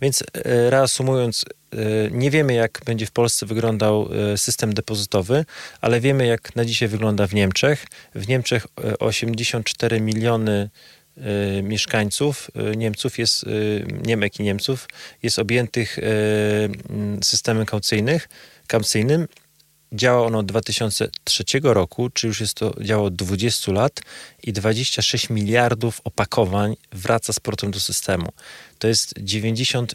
Więc 0.00 0.22
e, 0.22 0.70
reasumując, 0.70 1.44
nie 2.10 2.30
wiemy 2.30 2.54
jak 2.54 2.80
będzie 2.86 3.06
w 3.06 3.10
Polsce 3.10 3.46
wyglądał 3.46 4.08
e, 4.32 4.38
system 4.38 4.74
depozytowy, 4.74 5.44
ale 5.80 6.00
wiemy 6.00 6.26
jak 6.26 6.56
na 6.56 6.64
dzisiaj 6.64 6.88
wygląda 6.88 7.26
w 7.26 7.34
Niemczech. 7.34 7.86
W 8.14 8.28
Niemczech 8.28 8.66
84 8.98 10.00
miliony 10.00 10.70
Y, 11.58 11.62
mieszkańców 11.62 12.50
y, 12.72 12.76
Niemców 12.76 13.18
jest, 13.18 13.44
y, 13.44 13.86
Niemek 14.04 14.40
i 14.40 14.42
Niemców 14.42 14.88
jest 15.22 15.38
objętych 15.38 15.98
systemem 17.22 17.66
kaucyjnych, 17.66 18.28
kaucyjnym. 18.66 19.28
Działa 19.92 20.26
ono 20.26 20.38
od 20.38 20.46
2003 20.46 21.44
roku, 21.62 22.10
czy 22.10 22.26
już 22.26 22.40
jest 22.40 22.54
to 22.54 22.74
działo 22.80 23.04
od 23.04 23.14
20 23.14 23.72
lat 23.72 24.00
i 24.42 24.52
26 24.52 25.30
miliardów 25.30 26.00
opakowań 26.04 26.76
wraca 26.92 27.32
z 27.32 27.40
portem 27.40 27.70
do 27.70 27.80
systemu 27.80 28.32
to 28.80 28.88
jest 28.88 29.14
99%, 29.18 29.94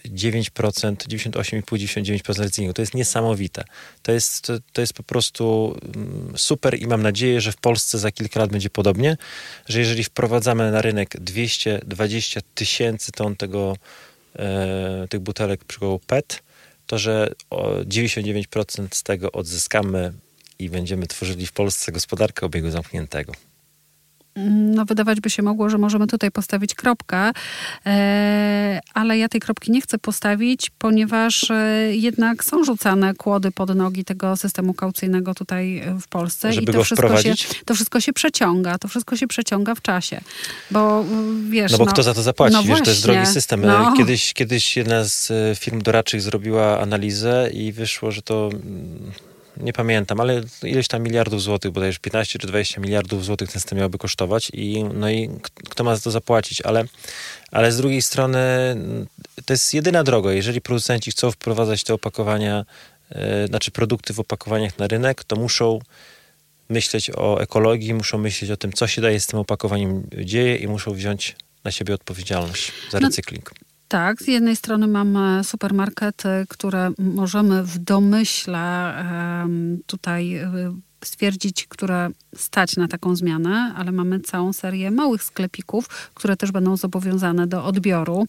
98,5-99% 0.96 2.40
recyklingu. 2.40 2.74
To 2.74 2.82
jest 2.82 2.94
niesamowite. 2.94 3.64
To 4.04 4.12
jest, 4.12 4.42
to, 4.42 4.54
to, 4.74 4.82
jest 4.82 4.94
po 4.94 5.04
prostu 5.04 5.76
mm, 5.96 6.34
super 6.38 6.82
i 6.82 6.88
mam 6.88 7.02
nadzieję, 7.02 7.42
że 7.42 7.52
w 7.52 7.58
Polsce 7.58 8.00
za 8.00 8.12
kilka 8.12 8.40
lat 8.40 8.50
będzie 8.52 8.70
podobnie, 8.70 9.18
że 9.68 9.80
jeżeli 9.80 10.04
wprowadzamy 10.04 10.72
na 10.72 10.82
rynek 10.82 11.10
220 11.20 12.42
tysięcy 12.56 13.12
ton 13.12 13.36
tego, 13.36 13.78
e, 14.36 15.08
tych 15.10 15.20
butelek 15.20 15.64
przykładowo 15.64 16.00
PET, 16.08 16.44
to 16.88 16.98
że 16.98 17.34
99% 17.52 18.88
z 18.92 19.04
tego 19.04 19.32
odzyskamy 19.32 20.14
i 20.60 20.70
będziemy 20.70 21.08
tworzyli 21.08 21.48
w 21.48 21.52
Polsce 21.52 21.92
gospodarkę 21.92 22.46
obiegu 22.46 22.72
zamkniętego 22.72 23.34
no 24.36 24.86
wydawać 24.86 25.22
by 25.22 25.30
się 25.30 25.44
mogło, 25.44 25.70
że 25.70 25.78
możemy 25.78 26.08
tutaj 26.08 26.32
postawić 26.32 26.76
kropkę, 26.76 27.32
e, 27.86 28.80
ale 28.94 29.18
ja 29.18 29.30
tej 29.30 29.42
kropki 29.42 29.72
nie 29.72 29.82
chcę 29.82 29.98
postawić, 29.98 30.72
ponieważ 30.78 31.52
e, 31.52 31.96
jednak 31.96 32.44
są 32.44 32.64
rzucane 32.64 33.14
kłody 33.14 33.52
pod 33.52 33.76
nogi 33.76 34.06
tego 34.06 34.38
systemu 34.38 34.74
kaucyjnego 34.74 35.34
tutaj 35.34 35.84
w 36.02 36.08
Polsce 36.08 36.54
Żeby 36.54 36.72
i 36.72 36.76
to 36.76 36.84
wszystko, 36.84 37.22
się, 37.22 37.34
to 37.66 37.76
wszystko 37.76 38.02
się 38.02 38.14
przeciąga, 38.14 38.78
to 38.78 38.88
wszystko 38.88 39.18
się 39.18 39.28
przeciąga 39.28 39.76
w 39.76 39.82
czasie, 39.82 40.22
bo 40.72 41.06
wiesz... 41.50 41.72
No 41.72 41.78
bo 41.78 41.86
no, 41.86 41.92
kto 41.92 42.04
za 42.04 42.14
to 42.14 42.24
zapłaci? 42.24 42.54
No 42.54 42.60
wiesz, 42.60 42.68
właśnie, 42.68 42.86
to 42.86 42.92
jest 42.92 43.04
drogi 43.04 43.26
system. 43.26 43.62
No. 43.62 43.94
Kiedyś, 43.98 44.34
kiedyś 44.34 44.78
jedna 44.78 45.04
z 45.04 45.32
e, 45.32 45.56
firm 45.56 45.82
doradczych 45.82 46.22
zrobiła 46.22 46.82
analizę 46.82 47.50
i 47.54 47.72
wyszło, 47.72 48.12
że 48.12 48.22
to 48.22 48.50
mm, 48.54 49.12
nie 49.58 49.74
pamiętam, 49.74 50.20
ale 50.20 50.42
ileś 50.64 50.88
tam 50.88 51.04
miliardów 51.04 51.42
złotych, 51.42 51.72
bodajże 51.72 52.00
15 52.00 52.40
czy 52.40 52.48
20 52.48 52.82
miliardów 52.82 53.26
złotych 53.26 53.52
ten 53.52 53.62
system 53.62 53.80
miałby 53.80 53.98
kosztować 53.98 54.52
i 54.54 54.84
no 54.84 55.10
i 55.10 55.30
kto 55.70 55.84
ma 55.84 55.96
za 55.96 56.02
to 56.02 56.12
zapłacić, 56.12 56.62
ale, 56.62 56.86
ale 57.52 57.72
z 57.72 57.78
drugiej 57.78 58.02
strony 58.02 58.38
to 59.46 59.54
jest 59.54 59.74
jedyna 59.74 60.04
droga. 60.04 60.34
Jeżeli 60.34 60.62
producenci 60.62 61.12
chcą 61.12 61.32
wprowadzać 61.32 61.84
te 61.84 61.94
opakowania, 61.94 62.66
yy, 63.12 63.48
znaczy 63.48 63.72
produkty 63.72 64.14
w 64.14 64.20
opakowaniach 64.20 64.78
na 64.78 64.88
rynek, 64.88 65.24
to 65.24 65.36
muszą 65.36 65.80
myśleć 66.70 67.12
o 67.16 67.42
ekologii, 67.42 67.94
muszą 67.94 68.18
myśleć 68.18 68.52
o 68.52 68.58
tym, 68.58 68.74
co 68.74 68.88
się 68.88 69.02
daje 69.02 69.20
z 69.20 69.28
tym 69.28 69.40
opakowaniem 69.40 70.08
dzieje 70.24 70.56
i 70.56 70.68
muszą 70.68 70.94
wziąć 70.94 71.36
na 71.64 71.72
siebie 71.72 71.94
odpowiedzialność 71.94 72.72
za 72.92 73.00
no, 73.00 73.08
recykling. 73.08 73.52
Tak, 73.88 74.24
z 74.24 74.28
jednej 74.28 74.56
strony 74.56 74.88
mamy 74.88 75.44
supermarkety, 75.44 76.28
które 76.50 76.92
możemy 76.98 77.64
w 77.64 77.78
domyśle 77.78 78.94
tutaj 79.86 80.38
y, 80.38 80.46
stwierdzić, 81.04 81.68
które 81.68 82.10
stać 82.36 82.78
na 82.78 82.88
taką 82.88 83.16
zmianę, 83.16 83.74
ale 83.76 83.92
mamy 83.92 84.20
całą 84.20 84.54
serię 84.54 84.92
małych 84.92 85.24
sklepików, 85.24 85.88
które 86.14 86.38
też 86.38 86.52
będą 86.52 86.78
zobowiązane 86.78 87.48
do 87.48 87.66
odbioru 87.66 88.26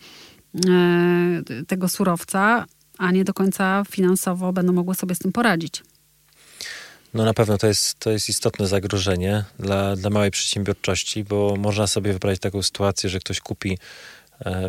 e, 0.68 1.42
tego 1.66 1.88
surowca, 1.88 2.64
a 2.98 3.10
nie 3.10 3.24
do 3.24 3.34
końca 3.34 3.82
finansowo 3.90 4.52
będą 4.52 4.72
mogły 4.72 4.94
sobie 4.94 5.14
z 5.14 5.18
tym 5.18 5.32
poradzić. 5.32 5.82
No 7.14 7.24
na 7.24 7.34
pewno 7.34 7.58
to 7.58 7.66
jest, 7.66 7.98
to 7.98 8.10
jest 8.10 8.28
istotne 8.28 8.66
zagrożenie 8.66 9.44
dla, 9.58 9.96
dla 9.96 10.10
małej 10.10 10.30
przedsiębiorczości, 10.30 11.24
bo 11.24 11.56
można 11.58 11.86
sobie 11.86 12.12
wybrać 12.12 12.38
taką 12.38 12.62
sytuację, 12.62 13.10
że 13.10 13.18
ktoś 13.18 13.40
kupi 13.40 13.78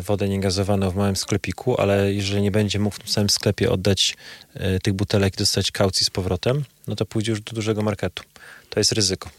wodę 0.02 0.28
niegazowaną 0.28 0.90
w 0.90 0.96
małym 0.96 1.16
sklepiku, 1.16 1.80
ale 1.80 2.14
jeżeli 2.14 2.42
nie 2.42 2.50
będzie 2.50 2.78
mógł 2.78 2.96
w 2.96 2.98
tym 2.98 3.08
samym 3.08 3.30
sklepie 3.30 3.70
oddać 3.70 4.16
e, 4.54 4.78
tych 4.78 4.94
butelek 4.94 5.34
i 5.34 5.38
dostać 5.38 5.70
kaucji 5.70 6.06
z 6.06 6.10
powrotem, 6.10 6.64
no 6.86 6.96
to 6.96 7.06
pójdzie 7.06 7.32
już 7.32 7.40
do 7.40 7.52
dużego 7.52 7.82
marketu. 7.82 8.22
To 8.70 8.80
jest 8.80 8.92
ryzyko. 8.92 9.30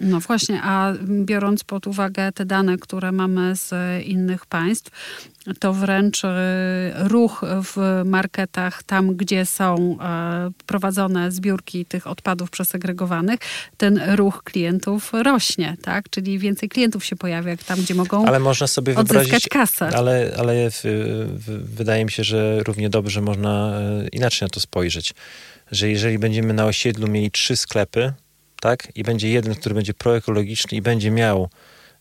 No 0.00 0.20
właśnie, 0.20 0.60
a 0.62 0.92
biorąc 1.06 1.64
pod 1.64 1.86
uwagę 1.86 2.32
te 2.32 2.44
dane, 2.44 2.78
które 2.78 3.12
mamy 3.12 3.56
z 3.56 3.72
innych 4.04 4.46
państw, 4.46 4.90
to 5.58 5.72
wręcz 5.72 6.24
e, 6.24 6.92
ruch 6.96 7.44
w 7.44 8.02
marketach, 8.04 8.82
tam 8.82 9.16
gdzie 9.16 9.46
są 9.46 9.96
e, 10.00 10.50
prowadzone 10.66 11.32
zbiórki 11.32 11.86
tych 11.86 12.06
odpadów 12.06 12.50
przesegregowanych, 12.50 13.40
ten 13.76 14.00
ruch 14.16 14.42
klientów 14.44 15.12
rośnie, 15.12 15.76
tak? 15.82 16.10
Czyli 16.10 16.38
więcej 16.38 16.68
klientów 16.68 17.04
się 17.04 17.16
pojawia 17.16 17.56
tam, 17.56 17.80
gdzie 17.80 17.94
mogą 17.94 18.26
ale 18.26 18.38
można 18.38 18.66
sobie 18.66 18.94
wyobrazić, 18.94 19.48
kasę. 19.48 19.86
Ale, 19.86 20.34
ale 20.38 20.70
w, 20.70 20.80
w, 21.34 21.74
wydaje 21.76 22.04
mi 22.04 22.10
się, 22.10 22.24
że 22.24 22.62
równie 22.66 22.90
dobrze 22.90 23.20
można 23.20 23.80
e, 23.80 24.08
inaczej 24.08 24.46
na 24.46 24.50
to 24.50 24.60
spojrzeć. 24.60 25.14
Że 25.70 25.90
jeżeli 25.90 26.18
będziemy 26.18 26.54
na 26.54 26.66
osiedlu 26.66 27.08
mieli 27.08 27.30
trzy 27.30 27.56
sklepy, 27.56 28.12
tak? 28.60 28.88
I 28.94 29.02
będzie 29.02 29.28
jeden, 29.28 29.54
który 29.54 29.74
będzie 29.74 29.94
proekologiczny 29.94 30.78
i 30.78 30.82
będzie 30.82 31.10
miał 31.10 31.48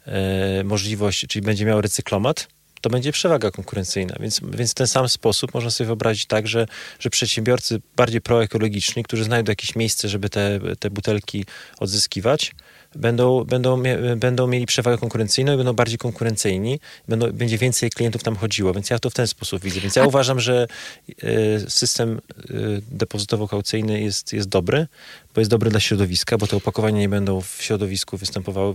e, 0.06 0.64
możliwość, 0.64 1.26
czyli 1.28 1.46
będzie 1.46 1.66
miał 1.66 1.82
recyklomat, 1.82 2.48
to 2.82 2.90
będzie 2.90 3.12
przewaga 3.12 3.52
konkurencyjna. 3.52 4.16
Więc, 4.20 4.42
więc 4.54 4.72
w 4.72 4.74
ten 4.74 4.88
sam 4.88 5.10
sposób 5.10 5.54
można 5.54 5.70
sobie 5.70 5.86
wyobrazić 5.86 6.26
tak, 6.26 6.48
że, 6.48 6.68
że 7.00 7.10
przedsiębiorcy 7.10 7.82
bardziej 7.96 8.22
proekologiczni, 8.22 9.04
którzy 9.04 9.24
znajdą 9.24 9.52
jakieś 9.52 9.76
miejsce, 9.76 10.10
żeby 10.10 10.30
te, 10.30 10.60
te 10.80 10.90
butelki 10.90 11.46
odzyskiwać, 11.80 12.56
będą, 12.96 13.44
będą, 13.44 13.84
będą 14.18 14.48
mieli 14.48 14.66
przewagę 14.66 14.98
konkurencyjną 14.98 15.54
i 15.54 15.58
będą 15.58 15.74
bardziej 15.74 15.98
konkurencyjni, 15.98 16.80
będą, 17.08 17.32
będzie 17.32 17.58
więcej 17.58 17.90
klientów 17.90 18.24
tam 18.24 18.36
chodziło, 18.36 18.74
więc 18.74 18.90
ja 18.90 19.00
to 19.00 19.10
w 19.10 19.14
ten 19.14 19.28
sposób 19.28 19.62
widzę. 19.62 19.80
Więc 19.80 19.96
ja 19.96 20.06
uważam, 20.06 20.40
że 20.40 20.68
e, 21.24 21.70
system 21.70 22.22
e, 22.38 22.54
depozytowo-kaucyjny 22.92 24.00
jest, 24.02 24.34
jest 24.34 24.50
dobry, 24.50 24.88
bo 25.36 25.42
jest 25.42 25.52
dobre 25.52 25.70
dla 25.70 25.80
środowiska, 25.80 26.38
bo 26.38 26.48
te 26.48 26.58
opakowania 26.58 27.00
nie 27.00 27.10
będą 27.10 27.42
w 27.42 27.58
środowisku 27.60 28.18
występowały, 28.18 28.74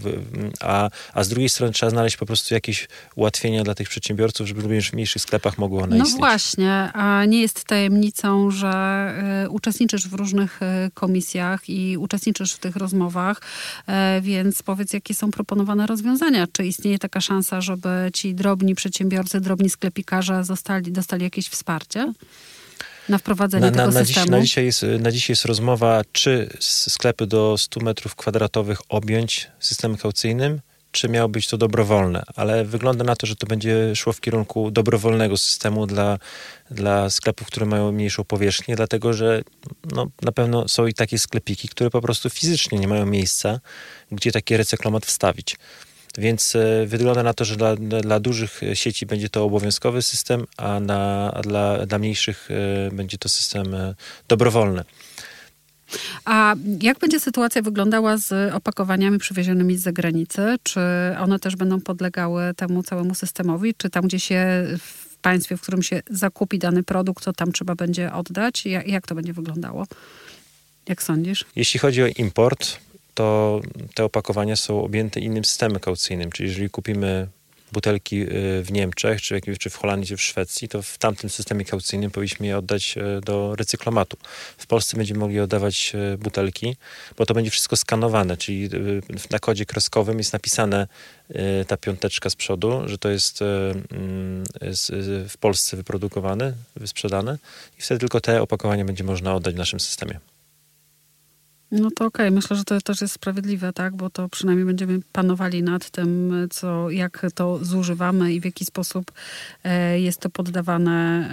a, 0.60 0.90
a 1.12 1.24
z 1.24 1.28
drugiej 1.28 1.48
strony 1.48 1.72
trzeba 1.72 1.90
znaleźć 1.90 2.16
po 2.16 2.26
prostu 2.26 2.54
jakieś 2.54 2.88
ułatwienia 3.14 3.64
dla 3.64 3.74
tych 3.74 3.88
przedsiębiorców, 3.88 4.48
żeby 4.48 4.62
również 4.62 4.90
w 4.90 4.92
mniejszych 4.92 5.22
sklepach 5.22 5.58
mogły 5.58 5.82
one 5.82 5.96
no 5.96 6.04
istnieć. 6.04 6.20
No 6.20 6.26
właśnie, 6.26 6.72
a 6.92 7.24
nie 7.24 7.40
jest 7.40 7.64
tajemnicą, 7.64 8.50
że 8.50 9.44
y, 9.44 9.50
uczestniczysz 9.50 10.08
w 10.08 10.14
różnych 10.14 10.60
y, 10.62 10.90
komisjach 10.94 11.68
i 11.68 11.96
uczestniczysz 11.98 12.52
w 12.52 12.58
tych 12.58 12.76
rozmowach, 12.76 13.40
y, 14.18 14.20
więc 14.20 14.62
powiedz, 14.62 14.92
jakie 14.92 15.14
są 15.14 15.30
proponowane 15.30 15.86
rozwiązania? 15.86 16.46
Czy 16.52 16.66
istnieje 16.66 16.98
taka 16.98 17.20
szansa, 17.20 17.60
żeby 17.60 18.10
ci 18.14 18.34
drobni 18.34 18.74
przedsiębiorcy, 18.74 19.40
drobni 19.40 19.70
sklepikarze 19.70 20.44
zostali, 20.44 20.92
dostali 20.92 21.24
jakieś 21.24 21.48
wsparcie? 21.48 22.12
Na 23.08 23.18
wprowadzenie 23.18 23.66
na, 23.66 23.70
tego 23.70 23.90
na, 23.90 24.04
systemu? 24.04 24.26
Dziś, 24.26 24.30
na, 24.30 24.40
dzisiaj 24.40 24.64
jest, 24.64 24.86
na 25.00 25.12
dzisiaj 25.12 25.32
jest 25.32 25.44
rozmowa, 25.44 26.02
czy 26.12 26.48
sklepy 26.60 27.26
do 27.26 27.58
100 27.58 27.80
metrów 27.80 28.14
kwadratowych 28.14 28.78
objąć 28.88 29.50
systemem 29.60 29.96
kaucyjnym, 29.96 30.60
czy 30.94 31.08
miało 31.08 31.28
być 31.28 31.48
to 31.48 31.58
dobrowolne, 31.58 32.22
ale 32.36 32.64
wygląda 32.64 33.04
na 33.04 33.16
to, 33.16 33.26
że 33.26 33.36
to 33.36 33.46
będzie 33.46 33.96
szło 33.96 34.12
w 34.12 34.20
kierunku 34.20 34.70
dobrowolnego 34.70 35.36
systemu 35.36 35.86
dla, 35.86 36.18
dla 36.70 37.10
sklepów, 37.10 37.46
które 37.46 37.66
mają 37.66 37.92
mniejszą 37.92 38.24
powierzchnię, 38.24 38.76
dlatego 38.76 39.12
że 39.12 39.42
no, 39.92 40.06
na 40.22 40.32
pewno 40.32 40.68
są 40.68 40.86
i 40.86 40.94
takie 40.94 41.18
sklepiki, 41.18 41.68
które 41.68 41.90
po 41.90 42.00
prostu 42.00 42.30
fizycznie 42.30 42.78
nie 42.78 42.88
mają 42.88 43.06
miejsca, 43.06 43.60
gdzie 44.12 44.32
taki 44.32 44.56
recyklomat 44.56 45.06
wstawić. 45.06 45.56
Więc 46.18 46.56
e, 46.56 46.86
wygląda 46.86 47.22
na 47.22 47.34
to, 47.34 47.44
że 47.44 47.56
dla, 47.56 47.76
dla 47.76 48.20
dużych 48.20 48.60
sieci 48.74 49.06
będzie 49.06 49.28
to 49.28 49.44
obowiązkowy 49.44 50.02
system, 50.02 50.46
a, 50.56 50.80
na, 50.80 51.32
a 51.34 51.42
dla, 51.42 51.86
dla 51.86 51.98
mniejszych 51.98 52.48
e, 52.50 52.94
będzie 52.94 53.18
to 53.18 53.28
system 53.28 53.74
e, 53.74 53.94
dobrowolny. 54.28 54.84
A 56.24 56.54
jak 56.82 56.98
będzie 56.98 57.20
sytuacja 57.20 57.62
wyglądała 57.62 58.16
z 58.16 58.54
opakowaniami 58.54 59.18
przywiezionymi 59.18 59.76
z 59.76 59.82
zagranicy? 59.82 60.56
Czy 60.62 60.80
one 61.18 61.38
też 61.38 61.56
będą 61.56 61.80
podlegały 61.80 62.54
temu 62.56 62.82
całemu 62.82 63.14
systemowi? 63.14 63.74
Czy 63.76 63.90
tam, 63.90 64.04
gdzie 64.06 64.20
się 64.20 64.66
w 64.78 65.16
państwie, 65.16 65.56
w 65.56 65.60
którym 65.60 65.82
się 65.82 66.02
zakupi 66.10 66.58
dany 66.58 66.82
produkt, 66.82 67.24
to 67.24 67.32
tam 67.32 67.52
trzeba 67.52 67.74
będzie 67.74 68.12
oddać? 68.12 68.66
Jak, 68.66 68.88
jak 68.88 69.06
to 69.06 69.14
będzie 69.14 69.32
wyglądało? 69.32 69.86
Jak 70.88 71.02
sądzisz? 71.02 71.44
Jeśli 71.56 71.80
chodzi 71.80 72.02
o 72.02 72.06
import, 72.06 72.76
to 73.14 73.60
te 73.94 74.04
opakowania 74.04 74.56
są 74.56 74.84
objęte 74.84 75.20
innym 75.20 75.44
systemem 75.44 75.80
kaucyjnym, 75.80 76.32
czyli 76.32 76.48
jeżeli 76.48 76.70
kupimy 76.70 77.28
butelki 77.74 78.22
y, 78.22 78.62
w 78.62 78.72
Niemczech, 78.72 79.22
czy, 79.22 79.40
czy 79.58 79.70
w 79.70 79.76
Holandii, 79.76 80.08
czy 80.08 80.16
w 80.16 80.22
Szwecji, 80.22 80.68
to 80.68 80.82
w 80.82 80.98
tamtym 80.98 81.30
systemie 81.30 81.64
kaucyjnym 81.64 82.10
powinniśmy 82.10 82.46
je 82.46 82.58
oddać 82.58 82.94
y, 82.96 83.20
do 83.20 83.56
recyklomatu. 83.56 84.16
W 84.58 84.66
Polsce 84.66 84.96
będziemy 84.96 85.20
mogli 85.20 85.40
oddawać 85.40 85.92
y, 86.14 86.18
butelki, 86.18 86.76
bo 87.16 87.26
to 87.26 87.34
będzie 87.34 87.50
wszystko 87.50 87.76
skanowane, 87.76 88.36
czyli 88.36 88.68
na 89.30 89.38
kodzie 89.38 89.66
kreskowym 89.66 90.18
jest 90.18 90.32
napisane 90.32 90.86
ta 91.66 91.76
piąteczka 91.76 92.30
z 92.30 92.36
przodu, 92.36 92.82
że 92.86 92.98
to 92.98 93.08
jest 93.08 93.42
mm, 93.42 94.44
w 95.28 95.34
Polsce 95.40 95.76
wyprodukowane, 95.76 96.52
wysprzedane 96.76 97.38
i 97.78 97.82
wtedy 97.82 97.98
tylko 97.98 98.20
te 98.20 98.42
opakowania 98.42 98.84
będzie 98.84 99.04
można 99.04 99.34
oddać 99.34 99.54
w 99.54 99.58
naszym 99.58 99.80
systemie. 99.80 100.33
No 101.74 101.90
to 101.90 102.04
okej, 102.04 102.26
okay. 102.26 102.30
myślę, 102.30 102.56
że 102.56 102.64
to 102.64 102.80
też 102.80 103.00
jest 103.00 103.14
sprawiedliwe, 103.14 103.72
tak? 103.72 103.96
Bo 103.96 104.10
to 104.10 104.28
przynajmniej 104.28 104.66
będziemy 104.66 105.00
panowali 105.12 105.62
nad 105.62 105.90
tym, 105.90 106.32
co, 106.50 106.90
jak 106.90 107.26
to 107.34 107.64
zużywamy 107.64 108.32
i 108.32 108.40
w 108.40 108.44
jaki 108.44 108.64
sposób 108.64 109.12
e, 109.64 110.00
jest 110.00 110.20
to 110.20 110.30
poddawane 110.30 111.30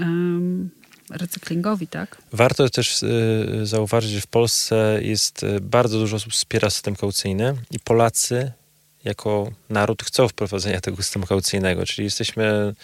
recyklingowi, 1.10 1.88
tak? 1.88 2.18
Warto 2.34 2.70
też 2.70 3.04
e, 3.04 3.08
zauważyć, 3.66 4.12
że 4.12 4.22
w 4.22 4.28
Polsce 4.28 5.00
jest 5.02 5.44
e, 5.44 5.60
bardzo 5.62 6.00
dużo 6.00 6.16
osób 6.16 6.34
wspiera 6.34 6.70
system 6.70 6.96
kaucyjny 6.96 7.56
i 7.72 7.80
Polacy 7.80 8.52
jako 9.04 9.52
naród 9.70 10.04
chcą 10.04 10.28
wprowadzenia 10.28 10.82
tego 10.82 10.98
systemu 10.98 11.26
kaucyjnego, 11.26 11.86
czyli 11.86 12.06
jesteśmy, 12.06 12.76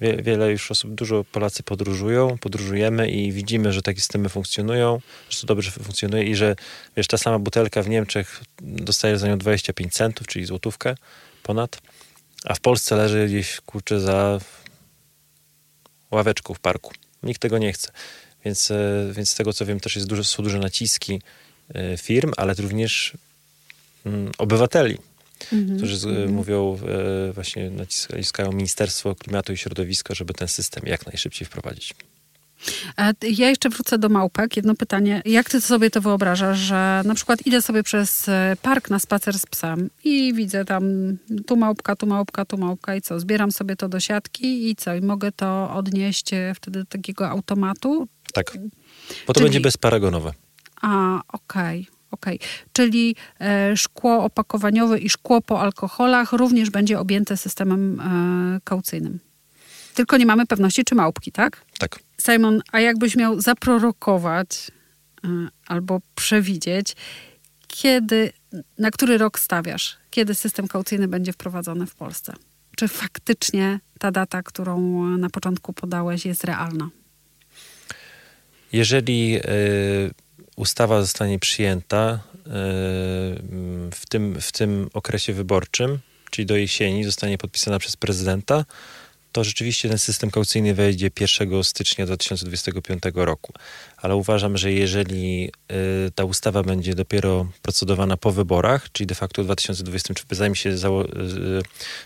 wie, 0.00 0.16
wiele 0.22 0.50
już 0.50 0.70
osób, 0.70 0.94
dużo 0.94 1.24
Polacy 1.24 1.62
podróżują, 1.62 2.38
podróżujemy 2.38 3.10
i 3.10 3.32
widzimy, 3.32 3.72
że 3.72 3.82
takie 3.82 4.00
systemy 4.00 4.28
funkcjonują, 4.28 5.00
że 5.30 5.40
to 5.40 5.46
dobrze 5.46 5.70
funkcjonuje 5.70 6.24
i 6.24 6.34
że 6.34 6.56
wiesz, 6.96 7.06
ta 7.06 7.18
sama 7.18 7.38
butelka 7.38 7.82
w 7.82 7.88
Niemczech 7.88 8.42
dostaje 8.62 9.18
za 9.18 9.28
nią 9.28 9.38
25 9.38 9.94
centów, 9.94 10.26
czyli 10.26 10.44
złotówkę 10.44 10.94
ponad, 11.42 11.80
a 12.44 12.54
w 12.54 12.60
Polsce 12.60 12.96
leży 12.96 13.26
gdzieś, 13.26 13.60
kurczę, 13.60 14.00
za 14.00 14.38
ławeczką 16.10 16.54
w 16.54 16.60
parku. 16.60 16.92
Nikt 17.22 17.40
tego 17.40 17.58
nie 17.58 17.72
chce. 17.72 17.92
Więc, 18.44 18.70
e, 18.70 19.10
więc 19.12 19.30
z 19.30 19.34
tego 19.34 19.52
co 19.52 19.66
wiem, 19.66 19.80
też 19.80 19.96
jest 19.96 20.08
duże, 20.08 20.24
są 20.24 20.42
duże 20.42 20.58
naciski 20.58 21.22
e, 21.74 21.96
firm, 21.96 22.32
ale 22.36 22.54
również 22.54 23.12
mm, 24.06 24.32
obywateli 24.38 24.98
mhm. 25.52 25.76
którzy 25.78 25.96
z, 25.96 26.04
mhm. 26.04 26.32
mówią, 26.32 26.78
e, 27.28 27.32
właśnie 27.32 27.70
naciskają 27.70 28.52
Ministerstwo 28.52 29.14
Klimatu 29.14 29.52
i 29.52 29.56
Środowiska, 29.56 30.14
żeby 30.14 30.34
ten 30.34 30.48
system 30.48 30.82
jak 30.86 31.06
najszybciej 31.06 31.46
wprowadzić. 31.46 31.94
Ja 33.22 33.48
jeszcze 33.48 33.68
wrócę 33.68 33.98
do 33.98 34.08
małpek. 34.08 34.56
Jedno 34.56 34.74
pytanie. 34.74 35.22
Jak 35.24 35.50
ty 35.50 35.60
sobie 35.60 35.90
to 35.90 36.00
wyobrażasz, 36.00 36.58
że 36.58 37.02
na 37.04 37.14
przykład 37.14 37.46
idę 37.46 37.62
sobie 37.62 37.82
przez 37.82 38.28
e, 38.28 38.56
park 38.62 38.90
na 38.90 38.98
spacer 38.98 39.38
z 39.38 39.46
psem 39.46 39.90
i 40.04 40.34
widzę 40.34 40.64
tam 40.64 40.84
tu 41.46 41.56
małpka, 41.56 41.96
tu 41.96 42.06
małpka, 42.06 42.44
tu 42.44 42.58
małpka 42.58 42.96
i 42.96 43.02
co? 43.02 43.20
Zbieram 43.20 43.52
sobie 43.52 43.76
to 43.76 43.88
do 43.88 44.00
siatki 44.00 44.70
i 44.70 44.76
co? 44.76 44.94
I 44.94 45.00
mogę 45.00 45.32
to 45.32 45.74
odnieść 45.74 46.32
e, 46.32 46.52
wtedy 46.56 46.78
do 46.78 46.86
takiego 46.86 47.28
automatu? 47.28 48.08
Tak. 48.32 48.58
Bo 49.26 49.32
to 49.32 49.32
Czyli... 49.32 49.44
będzie 49.44 49.60
bezparagonowe. 49.60 50.32
A, 50.82 51.20
okej. 51.28 51.80
Okay. 51.80 51.94
Okay. 52.14 52.38
Czyli 52.72 53.16
e, 53.40 53.76
szkło 53.76 54.24
opakowaniowe 54.24 54.98
i 54.98 55.10
szkło 55.10 55.40
po 55.40 55.60
alkoholach 55.60 56.32
również 56.32 56.70
będzie 56.70 56.98
objęte 56.98 57.36
systemem 57.36 58.00
e, 58.00 58.60
kaucyjnym. 58.64 59.20
Tylko 59.94 60.16
nie 60.16 60.26
mamy 60.26 60.46
pewności, 60.46 60.84
czy 60.84 60.94
małpki, 60.94 61.32
tak? 61.32 61.64
Tak. 61.78 61.98
Simon, 62.20 62.62
a 62.72 62.80
jakbyś 62.80 63.16
miał 63.16 63.40
zaprorokować 63.40 64.70
e, 65.24 65.28
albo 65.66 66.00
przewidzieć, 66.14 66.96
kiedy, 67.66 68.32
na 68.78 68.90
który 68.90 69.18
rok 69.18 69.38
stawiasz? 69.38 69.96
Kiedy 70.10 70.34
system 70.34 70.68
kaucyjny 70.68 71.08
będzie 71.08 71.32
wprowadzony 71.32 71.86
w 71.86 71.94
Polsce? 71.94 72.32
Czy 72.76 72.88
faktycznie 72.88 73.80
ta 73.98 74.10
data, 74.10 74.42
którą 74.42 75.04
na 75.04 75.30
początku 75.30 75.72
podałeś, 75.72 76.26
jest 76.26 76.44
realna? 76.44 76.90
Jeżeli 78.72 79.36
y, 79.36 80.10
ustawa 80.56 81.00
zostanie 81.00 81.38
przyjęta 81.38 81.98
e, 82.06 82.20
w 83.90 84.02
tym, 84.08 84.40
w 84.40 84.52
tym 84.52 84.90
okresie 84.92 85.32
wyborczym, 85.32 85.98
czyli 86.30 86.46
do 86.46 86.56
jesieni, 86.56 87.04
zostanie 87.04 87.38
podpisana 87.38 87.78
przez 87.78 87.96
prezydenta, 87.96 88.64
to 89.34 89.44
rzeczywiście 89.44 89.88
ten 89.88 89.98
system 89.98 90.30
kaucyjny 90.30 90.74
wejdzie 90.74 91.10
1 91.20 91.64
stycznia 91.64 92.06
2025 92.06 93.02
roku. 93.14 93.52
Ale 93.96 94.16
uważam, 94.16 94.56
że 94.56 94.72
jeżeli 94.72 95.50
y, 96.06 96.10
ta 96.14 96.24
ustawa 96.24 96.62
będzie 96.62 96.94
dopiero 96.94 97.46
procedowana 97.62 98.16
po 98.16 98.30
wyborach, 98.30 98.92
czyli 98.92 99.06
de 99.06 99.14
facto 99.14 99.42
w 99.42 99.44
2023, 99.44 100.24
zanim 100.30 100.54
się 100.54 100.70
y, 100.70 100.76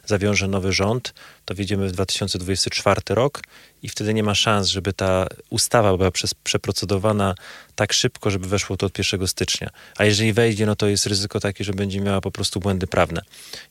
zawiąże 0.07 0.48
nowy 0.48 0.72
rząd, 0.72 1.14
to 1.44 1.55
wjedziemy 1.55 1.88
w 1.88 1.92
2024 1.92 3.01
rok 3.09 3.42
i 3.83 3.88
wtedy 3.88 4.14
nie 4.14 4.22
ma 4.22 4.35
szans, 4.35 4.68
żeby 4.68 4.92
ta 4.92 5.27
ustawa 5.51 5.96
była 5.96 6.11
przez, 6.11 6.35
przeprocedowana 6.35 7.35
tak 7.79 7.93
szybko, 7.93 8.31
żeby 8.31 8.49
weszło 8.49 8.77
to 8.77 8.87
od 8.87 8.99
1 8.99 9.27
stycznia. 9.27 9.71
A 9.97 10.05
jeżeli 10.05 10.33
wejdzie, 10.33 10.67
no 10.67 10.77
to 10.77 10.87
jest 10.87 11.07
ryzyko 11.07 11.41
takie, 11.41 11.64
że 11.64 11.73
będzie 11.73 12.01
miała 12.01 12.21
po 12.21 12.31
prostu 12.31 12.61
błędy 12.61 12.87
prawne, 12.87 13.21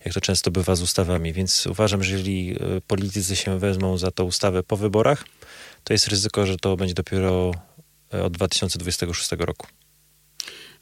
jak 0.06 0.14
to 0.14 0.22
często 0.22 0.52
bywa 0.52 0.76
z 0.76 0.82
ustawami. 0.82 1.34
Więc 1.34 1.68
uważam, 1.68 2.04
że 2.04 2.12
jeżeli 2.12 2.56
y, 2.78 2.82
politycy 2.88 3.36
się 3.36 3.60
wezmą 3.60 3.98
za 3.98 4.12
tą 4.12 4.24
ustawę 4.24 4.64
po 4.64 4.78
wyborach, 4.78 5.26
to 5.84 5.94
jest 5.94 6.08
ryzyko, 6.08 6.46
że 6.46 6.58
to 6.58 6.78
będzie 6.78 6.94
dopiero 6.94 7.52
y, 8.14 8.24
od 8.24 8.34
2026 8.34 9.30
roku. 9.40 9.68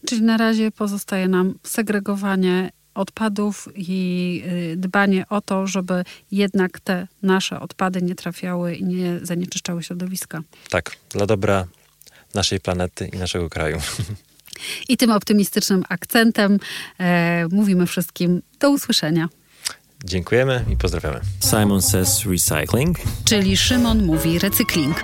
Czyli 0.07 0.21
na 0.21 0.37
razie 0.37 0.71
pozostaje 0.71 1.27
nam 1.27 1.53
segregowanie 1.63 2.71
odpadów 2.93 3.67
i 3.75 4.43
y, 4.73 4.77
dbanie 4.77 5.25
o 5.29 5.41
to, 5.41 5.67
żeby 5.67 6.03
jednak 6.31 6.79
te 6.79 7.07
nasze 7.21 7.59
odpady 7.59 8.01
nie 8.01 8.15
trafiały 8.15 8.75
i 8.75 8.83
nie 8.83 9.19
zanieczyszczały 9.21 9.83
środowiska. 9.83 10.41
Tak, 10.69 10.97
dla 11.09 11.25
dobra 11.25 11.67
naszej 12.35 12.59
planety 12.59 13.09
i 13.13 13.17
naszego 13.17 13.49
kraju. 13.49 13.77
I 14.89 14.97
tym 14.97 15.11
optymistycznym 15.11 15.83
akcentem 15.89 16.59
e, 16.99 17.47
mówimy 17.51 17.87
wszystkim 17.87 18.41
do 18.59 18.69
usłyszenia. 18.69 19.29
Dziękujemy 20.05 20.65
i 20.73 20.77
pozdrawiamy. 20.77 21.19
Simon 21.39 21.81
Says 21.81 22.25
Recycling. 22.25 22.97
Czyli 23.25 23.57
Szymon 23.57 24.05
mówi 24.05 24.39
recykling. 24.39 25.03